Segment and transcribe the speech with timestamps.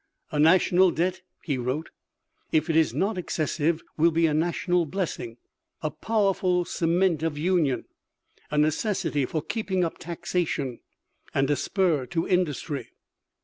[0.31, 1.91] "A national debt," he wrote,
[2.51, 5.37] "if it is not excessive, will be a national blessing,
[5.83, 7.85] a powerful cement of union,
[8.49, 10.79] a necessity for keeping up taxation,
[11.35, 12.89] and a spur to industry."